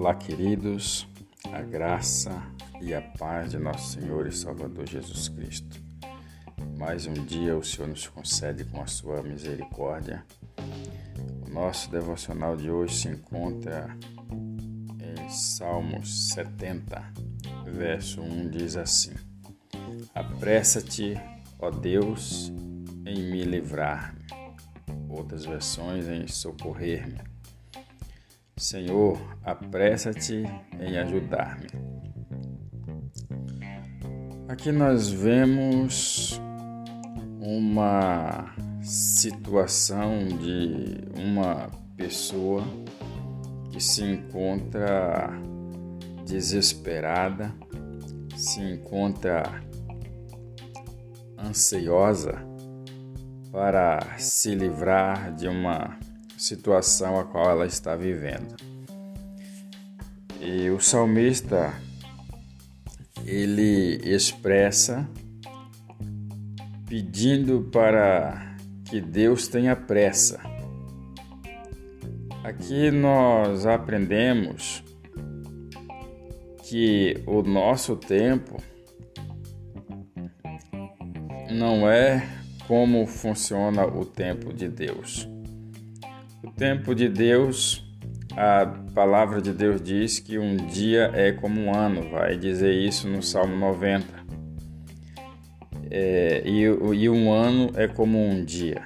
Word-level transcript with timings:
Olá, 0.00 0.14
queridos, 0.14 1.08
a 1.52 1.60
graça 1.60 2.30
e 2.80 2.94
a 2.94 3.02
paz 3.02 3.50
de 3.50 3.58
nosso 3.58 3.94
Senhor 3.94 4.28
e 4.28 4.32
Salvador 4.32 4.86
Jesus 4.86 5.28
Cristo. 5.28 5.82
Mais 6.78 7.04
um 7.04 7.14
dia 7.14 7.56
o 7.56 7.64
Senhor 7.64 7.88
nos 7.88 8.06
concede 8.06 8.64
com 8.64 8.80
a 8.80 8.86
sua 8.86 9.24
misericórdia. 9.24 10.24
O 11.44 11.50
nosso 11.50 11.90
devocional 11.90 12.56
de 12.56 12.70
hoje 12.70 12.94
se 12.94 13.08
encontra 13.08 13.98
em 15.00 15.28
Salmos 15.28 16.28
70, 16.28 17.12
verso 17.66 18.20
1 18.20 18.50
diz 18.50 18.76
assim: 18.76 19.14
Apressa-te, 20.14 21.20
ó 21.58 21.72
Deus, 21.72 22.52
em 23.04 23.20
me 23.32 23.42
livrar-me. 23.42 24.24
Outras 25.08 25.44
versões 25.44 26.06
em 26.06 26.28
socorrer-me 26.28 27.37
Senhor, 28.58 29.16
apressa-te 29.44 30.42
em 30.80 30.98
ajudar-me. 30.98 31.68
Aqui 34.48 34.72
nós 34.72 35.08
vemos 35.08 36.40
uma 37.40 38.52
situação 38.82 40.26
de 40.26 40.98
uma 41.16 41.70
pessoa 41.96 42.64
que 43.70 43.80
se 43.80 44.02
encontra 44.02 45.30
desesperada, 46.26 47.54
se 48.36 48.60
encontra 48.60 49.62
ansiosa 51.38 52.44
para 53.52 54.18
se 54.18 54.54
livrar 54.54 55.32
de 55.34 55.46
uma 55.46 55.98
situação 56.38 57.18
a 57.18 57.24
qual 57.24 57.50
ela 57.50 57.66
está 57.66 57.96
vivendo. 57.96 58.56
E 60.40 60.70
o 60.70 60.80
salmista 60.80 61.74
ele 63.26 64.00
expressa 64.04 65.06
pedindo 66.88 67.68
para 67.70 68.56
que 68.84 69.00
Deus 69.00 69.48
tenha 69.48 69.76
pressa. 69.76 70.40
Aqui 72.42 72.90
nós 72.90 73.66
aprendemos 73.66 74.82
que 76.62 77.22
o 77.26 77.42
nosso 77.42 77.96
tempo 77.96 78.56
não 81.50 81.90
é 81.90 82.26
como 82.66 83.06
funciona 83.06 83.86
o 83.86 84.04
tempo 84.04 84.52
de 84.52 84.68
Deus. 84.68 85.28
Tempo 86.58 86.92
de 86.92 87.08
Deus, 87.08 87.84
a 88.36 88.66
palavra 88.92 89.40
de 89.40 89.52
Deus 89.52 89.80
diz 89.80 90.18
que 90.18 90.40
um 90.40 90.56
dia 90.56 91.08
é 91.14 91.30
como 91.30 91.60
um 91.60 91.72
ano, 91.72 92.10
vai 92.10 92.36
dizer 92.36 92.72
isso 92.72 93.06
no 93.06 93.22
Salmo 93.22 93.56
90. 93.56 94.04
É, 95.88 96.42
e, 96.44 96.62
e 96.62 97.08
um 97.08 97.30
ano 97.30 97.70
é 97.76 97.86
como 97.86 98.20
um 98.20 98.44
dia. 98.44 98.82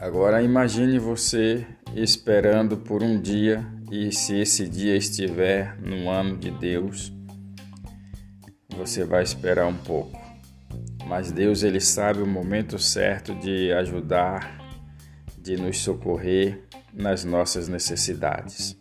Agora 0.00 0.42
imagine 0.42 0.98
você 0.98 1.64
esperando 1.94 2.76
por 2.76 3.04
um 3.04 3.20
dia 3.20 3.64
e 3.88 4.10
se 4.10 4.36
esse 4.40 4.68
dia 4.68 4.96
estiver 4.96 5.78
no 5.78 6.10
ano 6.10 6.36
de 6.36 6.50
Deus, 6.50 7.12
você 8.76 9.04
vai 9.04 9.22
esperar 9.22 9.68
um 9.68 9.76
pouco. 9.76 10.20
Mas 11.06 11.30
Deus 11.30 11.62
ele 11.62 11.80
sabe 11.80 12.20
o 12.20 12.26
momento 12.26 12.80
certo 12.80 13.32
de 13.32 13.72
ajudar 13.74 14.61
de 15.42 15.56
nos 15.56 15.78
socorrer 15.78 16.62
nas 16.92 17.24
nossas 17.24 17.68
necessidades. 17.68 18.80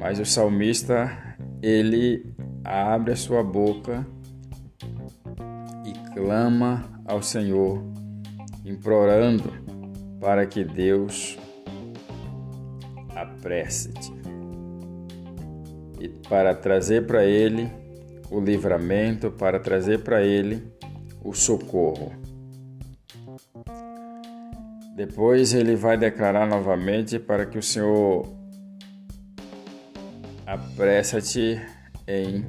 Mas 0.00 0.18
o 0.18 0.24
salmista, 0.24 1.36
ele 1.62 2.34
abre 2.64 3.12
a 3.12 3.16
sua 3.16 3.44
boca 3.44 4.06
e 5.84 6.14
clama 6.14 6.90
ao 7.04 7.22
Senhor, 7.22 7.84
implorando 8.64 9.52
para 10.18 10.46
que 10.46 10.64
Deus 10.64 11.38
apresse-te 13.14 14.12
e 16.00 16.08
para 16.08 16.54
trazer 16.54 17.06
para 17.06 17.24
ele 17.24 17.70
o 18.30 18.40
livramento, 18.40 19.30
para 19.30 19.60
trazer 19.60 20.02
para 20.02 20.22
ele 20.22 20.72
o 21.22 21.34
socorro. 21.34 22.12
Depois 24.94 25.54
ele 25.54 25.74
vai 25.74 25.96
declarar 25.96 26.46
novamente 26.46 27.18
para 27.18 27.46
que 27.46 27.58
o 27.58 27.62
Senhor 27.62 28.26
apressa-te 30.46 31.60
em 32.06 32.44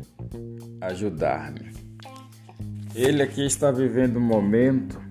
ajudar-me. 0.82 1.72
Ele 2.94 3.24
aqui 3.24 3.46
está 3.46 3.72
vivendo 3.72 4.18
um 4.18 4.22
momento 4.22 5.02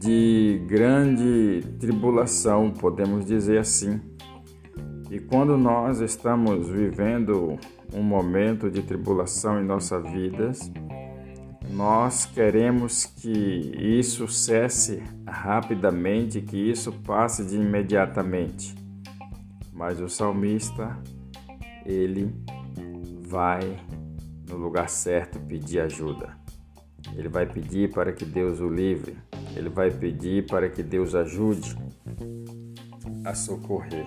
de 0.00 0.62
grande 0.66 1.62
tribulação, 1.78 2.70
podemos 2.70 3.26
dizer 3.26 3.58
assim. 3.58 4.00
E 5.10 5.20
quando 5.20 5.56
nós 5.56 6.00
estamos 6.00 6.68
vivendo 6.68 7.58
um 7.94 8.02
momento 8.02 8.70
de 8.70 8.82
tribulação 8.82 9.60
em 9.60 9.64
nossas 9.64 10.02
vidas, 10.10 10.72
nós 11.70 12.26
queremos 12.26 13.04
que 13.04 13.28
isso 13.28 14.28
cesse 14.28 15.02
rapidamente, 15.26 16.40
que 16.40 16.56
isso 16.56 16.92
passe 16.92 17.44
de 17.44 17.56
imediatamente. 17.56 18.74
Mas 19.72 20.00
o 20.00 20.08
salmista, 20.08 20.96
ele 21.84 22.32
vai 23.26 23.80
no 24.48 24.56
lugar 24.56 24.88
certo 24.88 25.40
pedir 25.40 25.80
ajuda. 25.80 26.36
Ele 27.16 27.28
vai 27.28 27.46
pedir 27.46 27.92
para 27.92 28.12
que 28.12 28.24
Deus 28.24 28.60
o 28.60 28.68
livre. 28.68 29.16
Ele 29.56 29.68
vai 29.68 29.90
pedir 29.90 30.46
para 30.46 30.68
que 30.68 30.82
Deus 30.82 31.14
ajude 31.14 31.76
a 33.24 33.34
socorrer. 33.34 34.06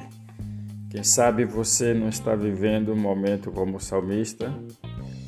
Quem 0.90 1.04
sabe 1.04 1.44
você 1.46 1.94
não 1.94 2.08
está 2.08 2.36
vivendo 2.36 2.94
um 2.94 2.98
momento 2.98 3.52
como 3.52 3.80
salmista, 3.80 4.54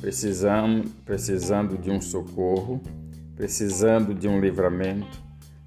precisando, 0.00 1.78
de 1.78 1.90
um 1.90 2.00
socorro, 2.00 2.80
precisando 3.36 4.14
de 4.14 4.26
um 4.26 4.40
livramento, 4.40 5.22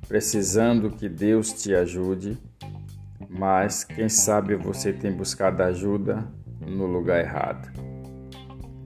precisando 0.08 0.90
que 0.90 1.08
Deus 1.08 1.54
te 1.54 1.74
ajude, 1.74 2.38
mas 3.30 3.84
quem 3.84 4.10
sabe 4.10 4.56
você 4.56 4.92
tem 4.92 5.12
buscado 5.12 5.64
ajuda 5.64 6.28
no 6.60 6.86
lugar 6.86 7.20
errado. 7.20 7.72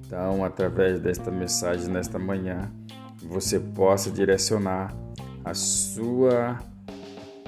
Então, 0.05 0.43
através 0.43 0.99
desta 0.99 1.29
mensagem 1.29 1.89
nesta 1.89 2.17
manhã, 2.17 2.71
você 3.23 3.59
possa 3.59 4.09
direcionar 4.09 4.95
a 5.43 5.53
sua 5.53 6.59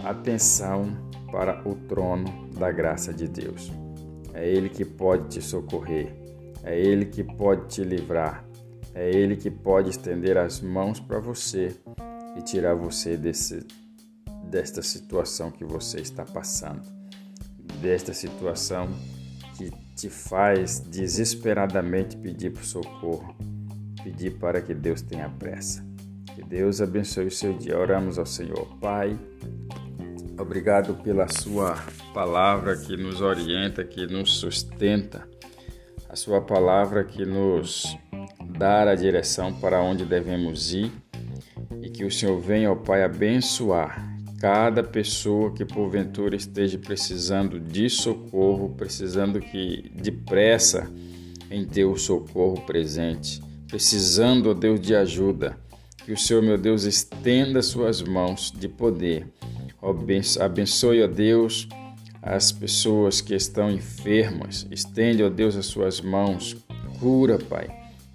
atenção 0.03 0.91
para 1.31 1.61
o 1.67 1.75
trono 1.75 2.49
da 2.57 2.71
graça 2.71 3.13
de 3.13 3.27
Deus. 3.27 3.71
É 4.33 4.47
Ele 4.47 4.67
que 4.67 4.83
pode 4.83 5.29
te 5.29 5.41
socorrer, 5.41 6.18
é 6.63 6.79
Ele 6.79 7.05
que 7.05 7.23
pode 7.23 7.67
te 7.67 7.83
livrar. 7.83 8.45
É 8.93 9.09
Ele 9.09 9.35
que 9.35 9.49
pode 9.49 9.89
estender 9.89 10.37
as 10.37 10.61
mãos 10.61 10.99
para 10.99 11.19
você 11.19 11.75
e 12.37 12.41
tirar 12.41 12.75
você 12.75 13.15
desse, 13.15 13.65
desta 14.49 14.81
situação 14.81 15.51
que 15.51 15.63
você 15.63 15.99
está 15.99 16.25
passando, 16.25 16.81
desta 17.81 18.13
situação 18.13 18.89
que 19.57 19.71
te 19.95 20.09
faz 20.09 20.79
desesperadamente 20.79 22.17
pedir 22.17 22.51
por 22.51 22.63
socorro, 22.63 23.35
pedir 24.03 24.37
para 24.37 24.61
que 24.61 24.73
Deus 24.73 25.01
tenha 25.01 25.29
pressa. 25.29 25.85
Que 26.35 26.43
Deus 26.43 26.81
abençoe 26.81 27.27
o 27.27 27.31
seu 27.31 27.53
dia. 27.53 27.77
Oramos 27.77 28.17
ao 28.17 28.25
Senhor. 28.25 28.65
Pai, 28.79 29.19
obrigado 30.39 30.95
pela 31.03 31.27
Sua 31.27 31.75
palavra 32.13 32.77
que 32.77 32.95
nos 32.95 33.19
orienta, 33.19 33.83
que 33.83 34.07
nos 34.07 34.37
sustenta 34.37 35.27
a 36.09 36.15
Sua 36.15 36.41
palavra 36.41 37.03
que 37.03 37.23
nos 37.23 37.95
dá 38.57 38.89
a 38.89 38.95
direção 38.95 39.53
para 39.53 39.81
onde 39.81 40.03
devemos 40.03 40.73
ir 40.73 40.91
e 41.81 41.89
que 41.89 42.03
o 42.03 42.11
Senhor 42.11 42.39
venha, 42.39 42.71
ó 42.71 42.75
Pai, 42.75 43.03
abençoar 43.03 44.09
cada 44.39 44.81
pessoa 44.81 45.53
que 45.53 45.63
porventura 45.65 46.35
esteja 46.35 46.79
precisando 46.79 47.59
de 47.59 47.89
socorro, 47.89 48.73
precisando 48.75 49.39
que 49.39 49.91
depressa 49.93 50.89
em 51.51 51.67
o 51.83 51.97
socorro 51.97 52.61
presente, 52.65 53.41
precisando, 53.67 54.49
ó 54.49 54.53
Deus, 54.53 54.79
de 54.79 54.95
ajuda. 54.95 55.57
Que 56.05 56.13
o 56.13 56.17
Senhor, 56.17 56.41
meu 56.41 56.57
Deus, 56.57 56.85
estenda 56.85 57.61
suas 57.61 58.01
mãos 58.01 58.51
de 58.51 58.67
poder. 58.67 59.27
Abençoe, 60.39 61.03
ó 61.03 61.07
Deus, 61.07 61.67
as 62.21 62.51
pessoas 62.51 63.21
que 63.21 63.33
estão 63.33 63.71
enfermas. 63.71 64.67
Estende, 64.71 65.23
ó 65.23 65.29
Deus, 65.29 65.55
as 65.55 65.65
suas 65.65 66.01
mãos. 66.01 66.57
Cura, 66.99 67.37
Pai. 67.37 67.69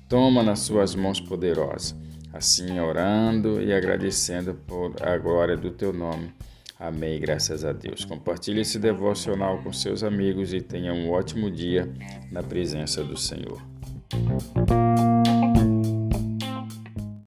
Toma 0.08 0.42
nas 0.42 0.60
suas 0.60 0.94
mãos 0.94 1.20
poderosas. 1.20 1.94
Assim, 2.32 2.78
orando 2.80 3.62
e 3.62 3.72
agradecendo 3.72 4.54
por 4.66 4.94
a 5.00 5.16
glória 5.16 5.56
do 5.56 5.70
teu 5.70 5.92
nome. 5.92 6.32
Amém, 6.78 7.20
graças 7.20 7.64
a 7.64 7.72
Deus. 7.72 8.04
Compartilhe 8.04 8.60
esse 8.60 8.78
devocional 8.78 9.62
com 9.62 9.72
seus 9.72 10.02
amigos 10.02 10.52
e 10.52 10.60
tenha 10.60 10.92
um 10.92 11.10
ótimo 11.10 11.50
dia 11.50 11.88
na 12.30 12.42
presença 12.42 13.02
do 13.02 13.16
Senhor. 13.16 13.62